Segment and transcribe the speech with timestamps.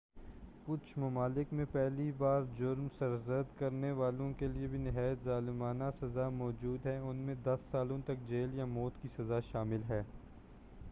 [0.65, 6.85] کچھ ممالک میں پہلی بار جرم سرزد کرنے والوں کیلئے بھی نہایت ظالمانہ سزا موجود
[6.85, 10.01] ہے ان میں 10 سالوں تک جیل یا موت کی سزا شامل ہے